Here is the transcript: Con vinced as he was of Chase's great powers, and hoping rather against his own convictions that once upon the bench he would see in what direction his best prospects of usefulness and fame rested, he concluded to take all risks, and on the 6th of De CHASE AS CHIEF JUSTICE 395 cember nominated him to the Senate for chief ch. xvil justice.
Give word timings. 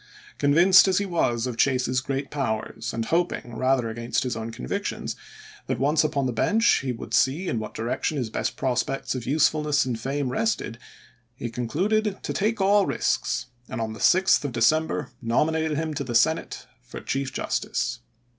Con 0.39 0.51
vinced 0.51 0.87
as 0.87 0.97
he 0.97 1.05
was 1.05 1.45
of 1.45 1.57
Chase's 1.57 2.01
great 2.01 2.31
powers, 2.31 2.91
and 2.91 3.05
hoping 3.05 3.55
rather 3.55 3.87
against 3.87 4.23
his 4.23 4.35
own 4.35 4.49
convictions 4.51 5.15
that 5.67 5.77
once 5.77 6.03
upon 6.03 6.25
the 6.25 6.31
bench 6.33 6.79
he 6.79 6.91
would 6.91 7.13
see 7.13 7.47
in 7.47 7.59
what 7.59 7.75
direction 7.75 8.17
his 8.17 8.31
best 8.31 8.57
prospects 8.57 9.13
of 9.13 9.27
usefulness 9.27 9.85
and 9.85 9.99
fame 9.99 10.29
rested, 10.29 10.79
he 11.35 11.51
concluded 11.51 12.17
to 12.23 12.33
take 12.33 12.59
all 12.59 12.87
risks, 12.87 13.45
and 13.69 13.79
on 13.79 13.93
the 13.93 13.99
6th 13.99 14.43
of 14.43 14.53
De 14.53 14.59
CHASE 14.59 14.63
AS 14.63 14.69
CHIEF 14.71 14.79
JUSTICE 14.87 14.87
395 14.89 15.07
cember 15.07 15.09
nominated 15.27 15.77
him 15.77 15.93
to 15.93 16.03
the 16.03 16.15
Senate 16.15 16.65
for 16.81 16.99
chief 16.99 17.29
ch. 17.31 17.35
xvil 17.35 17.35
justice. 17.45 17.99